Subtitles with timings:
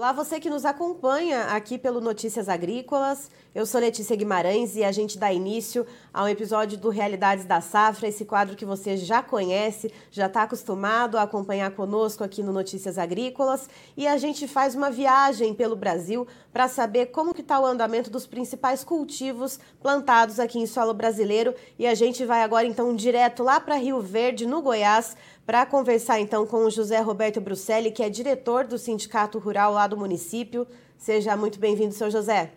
[0.00, 3.30] Olá, você que nos acompanha aqui pelo Notícias Agrícolas.
[3.54, 7.60] Eu sou Letícia Guimarães e a gente dá início a um episódio do Realidades da
[7.60, 12.50] Safra, esse quadro que você já conhece, já está acostumado a acompanhar conosco aqui no
[12.50, 13.68] Notícias Agrícolas.
[13.94, 18.08] E a gente faz uma viagem pelo Brasil para saber como que está o andamento
[18.08, 21.54] dos principais cultivos plantados aqui em solo brasileiro.
[21.78, 25.14] E a gente vai agora então direto lá para Rio Verde, no Goiás,
[25.50, 29.88] para conversar então com o José Roberto Bruselli, que é diretor do Sindicato Rural lá
[29.88, 30.64] do município.
[30.96, 32.52] Seja muito bem-vindo, seu José.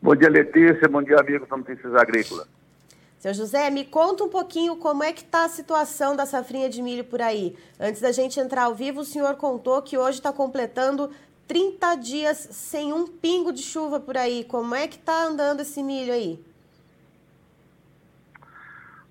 [0.00, 0.88] Bom dia, Letícia.
[0.88, 2.48] Bom dia, amigos da Notícias Agrícolas.
[3.18, 6.80] Seu José, me conta um pouquinho como é que está a situação da safrinha de
[6.80, 7.54] milho por aí.
[7.78, 11.10] Antes da gente entrar ao vivo, o senhor contou que hoje está completando
[11.46, 14.44] 30 dias sem um pingo de chuva por aí.
[14.44, 16.42] Como é que está andando esse milho aí?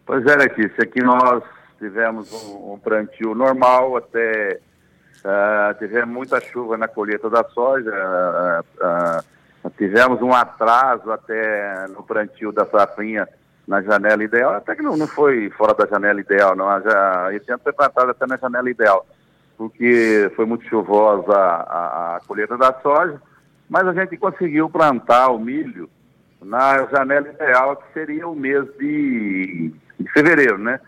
[0.06, 1.44] Pois é, Letícia, aqui nós
[1.80, 4.60] tivemos um, um plantio normal, até
[5.24, 12.04] uh, tivemos muita chuva na colheita da soja, uh, uh, tivemos um atraso até no
[12.04, 13.28] plantio da safrinha
[13.66, 17.50] na janela ideal, até que não, não foi fora da janela ideal, não, já, esse
[17.50, 19.06] ano foi plantado até na janela ideal,
[19.58, 23.22] porque foi muito chuvosa a, a colheita da soja,
[23.70, 25.90] mas a gente conseguiu plantar o milho
[26.42, 30.80] na janela ideal, que seria o mês de de fevereiro, né?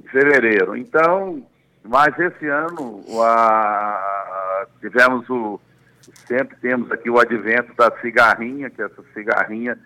[0.00, 0.76] De fevereiro.
[0.76, 1.46] Então,
[1.84, 5.60] mas esse ano a, tivemos o.
[6.26, 9.78] Sempre temos aqui o advento da cigarrinha, que é essa cigarrinha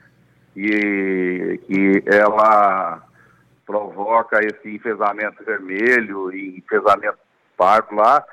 [0.57, 3.03] e que ela
[3.67, 7.19] provoca esse enfesamento vermelho e enfesamento
[7.57, 8.25] pardo lá.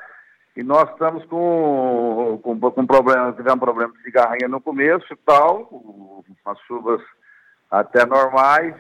[0.55, 6.23] E nós estamos com, com, com problema, tivemos problema de cigarrinha no começo e tal,
[6.45, 7.01] as chuvas
[7.69, 8.75] até normais,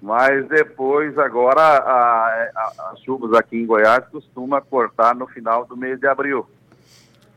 [0.00, 5.76] mas depois, agora, a, a, as chuvas aqui em Goiás costuma cortar no final do
[5.76, 6.46] mês de abril.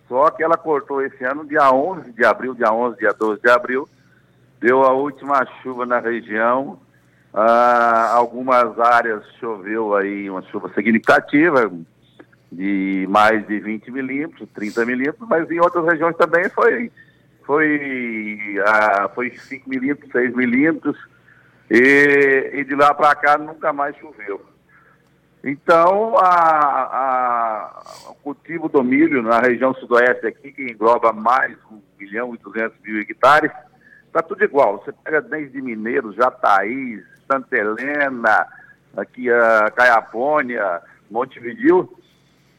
[0.07, 3.49] Só que ela cortou esse ano dia 11 de abril, dia 11, dia 12 de
[3.49, 3.87] abril.
[4.61, 6.79] Deu a última chuva na região.
[7.33, 11.69] Ah, algumas áreas choveu aí uma chuva significativa,
[12.51, 16.91] de mais de 20 milímetros, 30 milímetros, mas em outras regiões também foi,
[17.43, 20.95] foi, ah, foi 5 milímetros, 6 milímetros.
[21.73, 24.45] E, e de lá para cá nunca mais choveu.
[25.43, 31.81] Então, a, a, o cultivo do milho na região sudoeste aqui, que engloba mais 1
[31.99, 33.51] milhão e 200 mil hectares,
[34.05, 34.77] está tudo igual.
[34.77, 38.47] Você pega desde Mineiros, Jataí, Santa Helena,
[38.95, 40.79] aqui a Caiapônia,
[41.09, 41.91] Montevidil,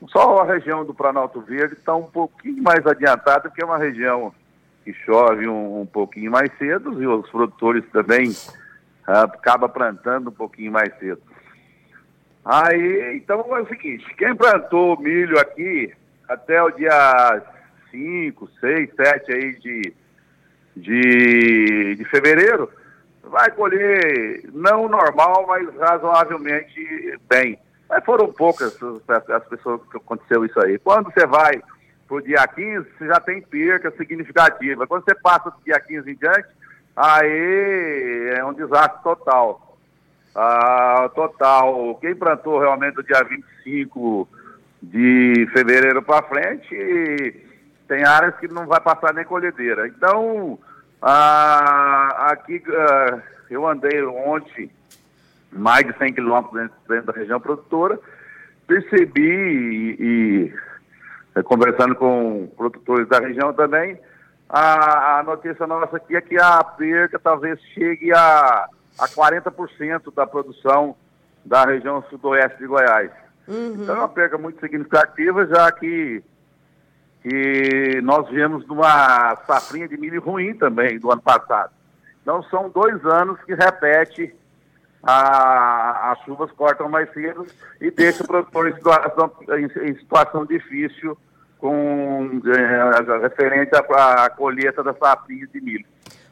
[0.09, 4.35] só a região do Planalto Verde está um pouquinho mais adiantada, porque é uma região
[4.85, 8.35] que chove um, um pouquinho mais cedo e os produtores também
[9.07, 11.23] acaba plantando um pouquinho mais cedo.
[12.45, 15.93] Aí, então é o seguinte, quem plantou milho aqui
[16.29, 17.43] até o dia
[17.91, 19.95] 5, 6, 7 aí de,
[20.77, 22.71] de, de fevereiro,
[23.23, 27.59] vai colher não normal, mas razoavelmente bem.
[27.89, 28.79] Mas foram poucas
[29.09, 30.79] as, as pessoas que aconteceu isso aí.
[30.79, 31.63] Quando você vai
[32.07, 34.87] para o dia 15, você já tem perca significativa.
[34.87, 36.49] Quando você passa do dia 15 em diante,
[36.97, 39.77] aí é um desastre total.
[40.35, 41.97] Ah, total.
[42.01, 44.29] Quem plantou realmente do dia 25
[44.83, 47.47] de fevereiro para frente,
[47.89, 49.87] tem áreas que não vai passar nem colhedeira.
[49.87, 50.59] Então,
[51.01, 54.71] ah, aqui ah, eu andei ontem
[55.53, 57.99] mais de 100 quilômetros dentro, da região produtora,
[58.67, 60.55] percebi e, e
[61.37, 63.99] eh, conversando com produtores da região também,
[64.49, 68.69] a, a notícia nossa aqui é que a perca talvez chegue a,
[68.99, 70.95] a 40% da produção
[71.45, 73.11] da região sudoeste de Goiás.
[73.47, 73.83] Uhum.
[73.83, 76.23] Então é uma perca muito significativa, já que,
[77.23, 81.73] que nós viemos numa safrinha de milho ruim também do ano passado.
[82.23, 84.35] Então são dois anos que repete
[85.03, 87.47] a, as chuvas cortam mais cedo
[87.81, 91.17] e deixa o produtor em situação, em, em situação difícil
[91.65, 95.87] com é, referente à, à colheita da safrinha de milho.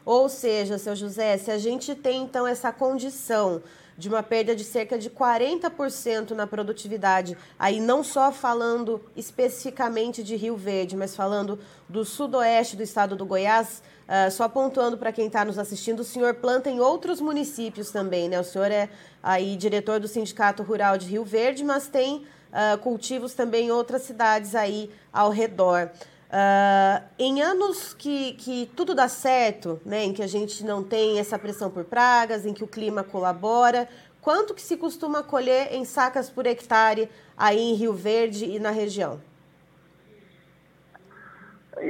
[0.05, 3.63] Ou seja, seu José, se a gente tem então essa condição
[3.97, 10.35] de uma perda de cerca de 40% na produtividade, aí não só falando especificamente de
[10.35, 11.57] Rio Verde, mas falando
[11.89, 16.03] do sudoeste do estado do Goiás, uh, só pontuando para quem está nos assistindo, o
[16.03, 18.39] senhor planta em outros municípios também, né?
[18.39, 18.87] O senhor é
[19.21, 24.03] aí diretor do Sindicato Rural de Rio Verde, mas tem uh, cultivos também em outras
[24.03, 25.89] cidades aí ao redor.
[26.29, 31.19] Uh, em anos que, que tudo dá certo, né, em que a gente não tem
[31.19, 33.87] essa pressão por pragas, em que o clima colabora,
[34.21, 38.71] quanto que se costuma colher em sacas por hectare aí em Rio Verde e na
[38.71, 39.19] região?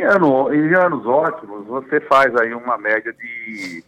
[0.01, 3.83] ano, em anos ótimos, você faz aí uma média de,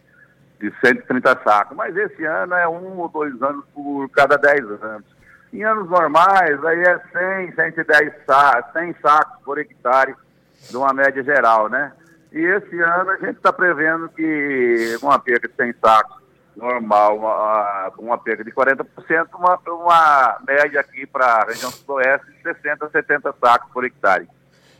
[0.60, 5.15] de 130 sacos, mas esse ano é um ou dois anos por cada 10 anos.
[5.52, 7.00] Em anos normais, aí é
[7.46, 10.14] 100, 110 sacos, 100 sacos por hectare,
[10.68, 11.92] de uma média geral, né?
[12.32, 16.16] E esse ano a gente está prevendo que uma perda de 100 sacos
[16.56, 18.86] normal, uma, uma perda de 40%,
[19.34, 24.28] uma, uma média aqui para a região sudoeste de 60, 70 sacos por hectare.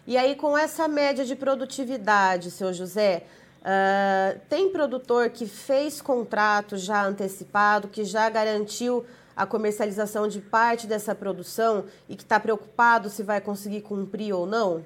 [0.07, 3.25] E aí, com essa média de produtividade, seu José,
[3.61, 9.05] uh, tem produtor que fez contrato já antecipado, que já garantiu
[9.37, 14.47] a comercialização de parte dessa produção e que está preocupado se vai conseguir cumprir ou
[14.47, 14.85] não?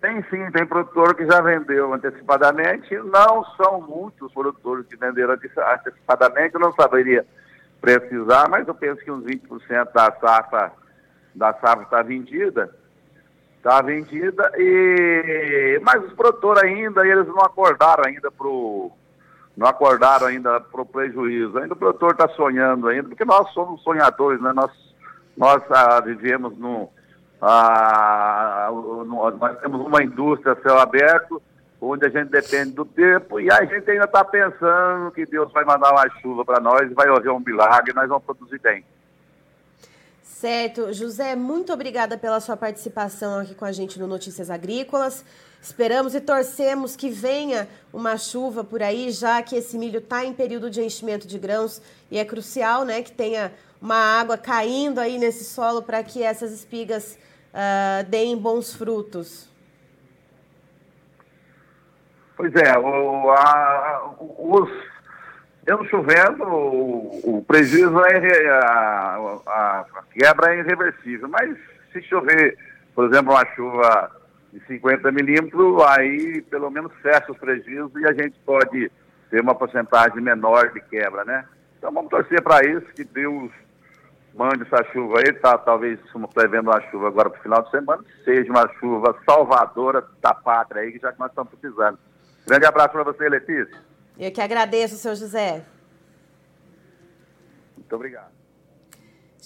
[0.00, 2.94] Tem sim, tem produtor que já vendeu antecipadamente.
[2.96, 7.26] Não são muitos produtores que venderam antecipadamente, eu não saberia
[7.80, 10.72] precisar, mas eu penso que uns 20% da safra
[11.34, 12.74] da safra está vendida.
[13.56, 18.92] Está vendida e mas os produtores ainda, eles não acordaram ainda pro
[19.56, 21.58] não acordaram ainda para o prejuízo.
[21.58, 24.52] Ainda o produtor está sonhando ainda, porque nós somos sonhadores, né?
[24.52, 24.70] Nós,
[25.36, 26.90] nós ah, vivemos no,
[27.40, 28.70] ah,
[29.38, 31.40] nós temos uma indústria céu aberto,
[31.80, 35.64] onde a gente depende do tempo, e a gente ainda está pensando que Deus vai
[35.64, 38.84] mandar uma chuva para nós, vai haver um milagre nós vamos produzir bem.
[40.22, 40.92] Certo.
[40.92, 45.24] José, muito obrigada pela sua participação aqui com a gente no Notícias Agrícolas.
[45.60, 50.32] Esperamos e torcemos que venha uma chuva por aí, já que esse milho está em
[50.32, 55.18] período de enchimento de grãos e é crucial né, que tenha uma água caindo aí
[55.18, 57.18] nesse solo para que essas espigas
[57.52, 59.48] uh, deem bons frutos.
[62.36, 64.70] Pois é, o, a, os,
[65.66, 71.56] mesmo chovendo, o, o prejuízo é a, a, quebra é irreversível, mas
[71.92, 72.58] se chover,
[72.94, 74.12] por exemplo, uma chuva
[74.56, 78.90] de 50 milímetros, aí pelo menos fecha os prejuízos e a gente pode
[79.30, 81.44] ter uma porcentagem menor de quebra, né?
[81.76, 83.50] Então vamos torcer para isso, que Deus
[84.34, 87.70] mande essa chuva aí, tá, talvez estamos prevendo uma chuva agora para o final de
[87.70, 91.98] semana, seja uma chuva salvadora da pátria aí, que já que nós estamos precisando.
[92.46, 93.78] Grande abraço para você, Letícia.
[94.18, 95.64] Eu que agradeço, seu José.
[97.76, 98.32] Muito obrigado.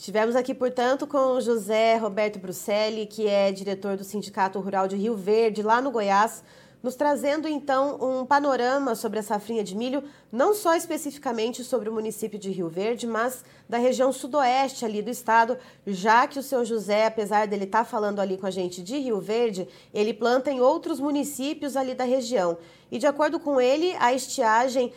[0.00, 5.14] Estivemos aqui, portanto, com José Roberto Bruselli, que é diretor do Sindicato Rural de Rio
[5.14, 6.42] Verde, lá no Goiás,
[6.82, 11.92] nos trazendo então um panorama sobre a safrinha de milho, não só especificamente sobre o
[11.92, 16.64] município de Rio Verde, mas da região sudoeste ali do estado, já que o seu
[16.64, 20.50] José, apesar dele estar tá falando ali com a gente de Rio Verde, ele planta
[20.50, 22.56] em outros municípios ali da região.
[22.90, 24.92] E de acordo com ele, a estiagem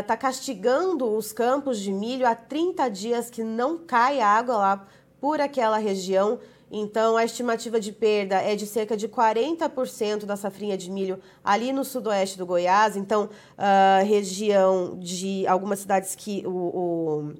[0.00, 4.86] está uh, castigando os campos de milho há 30 dias que não cai água lá
[5.20, 6.38] por aquela região.
[6.70, 11.72] Então, a estimativa de perda é de cerca de 40% da safrinha de milho ali
[11.72, 12.96] no sudoeste do Goiás.
[12.96, 17.34] Então, uh, região de algumas cidades que o, o,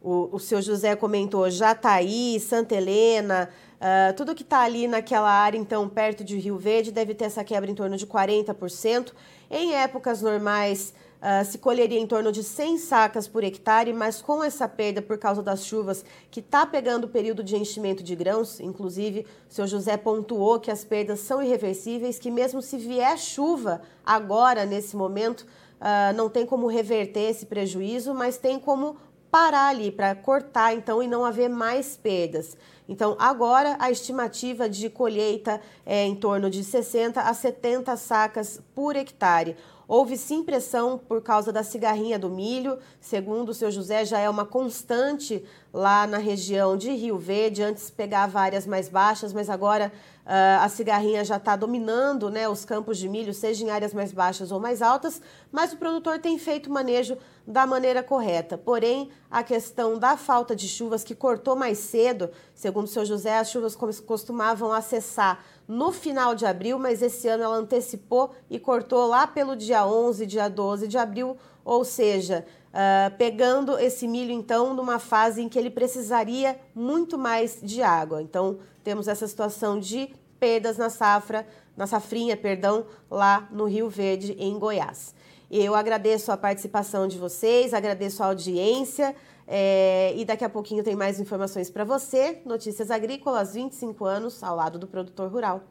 [0.00, 3.50] o, o seu José comentou, Jataí, Santa Helena,
[3.82, 7.42] uh, tudo que está ali naquela área, então, perto de Rio Verde, deve ter essa
[7.42, 9.12] quebra em torno de 40%.
[9.50, 14.42] Em épocas normais, Uh, se colheria em torno de 100 sacas por hectare, mas com
[14.42, 18.58] essa perda por causa das chuvas que está pegando o período de enchimento de grãos,
[18.58, 23.82] inclusive o seu José pontuou que as perdas são irreversíveis, que mesmo se vier chuva
[24.04, 28.96] agora, nesse momento, uh, não tem como reverter esse prejuízo, mas tem como
[29.32, 32.54] parar ali para cortar então e não haver mais perdas.
[32.86, 38.94] Então, agora a estimativa de colheita é em torno de 60 a 70 sacas por
[38.94, 39.56] hectare.
[39.94, 44.30] Houve sim pressão por causa da cigarrinha do milho, segundo o seu José, já é
[44.30, 47.62] uma constante lá na região de Rio Verde.
[47.62, 49.92] Antes pegava áreas mais baixas, mas agora
[50.24, 54.12] uh, a cigarrinha já está dominando né, os campos de milho, seja em áreas mais
[54.12, 55.20] baixas ou mais altas,
[55.50, 58.56] mas o produtor tem feito o manejo da maneira correta.
[58.56, 63.36] Porém, a questão da falta de chuvas que cortou mais cedo, segundo o seu José,
[63.36, 69.06] as chuvas costumavam acessar no final de abril, mas esse ano ela antecipou e cortou
[69.06, 74.74] lá pelo dia 11, dia 12 de abril, ou seja, uh, pegando esse milho então
[74.74, 78.20] numa fase em que ele precisaria muito mais de água.
[78.20, 84.36] Então, temos essa situação de perdas na safra, na safrinha, perdão, lá no Rio Verde,
[84.38, 85.14] em Goiás.
[85.54, 89.14] Eu agradeço a participação de vocês, agradeço a audiência.
[89.46, 92.40] É, e daqui a pouquinho tem mais informações para você.
[92.46, 95.62] Notícias Agrícolas, 25 anos ao lado do produtor rural.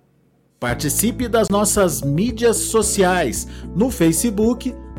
[0.59, 4.71] Participe das nossas mídias sociais no Facebook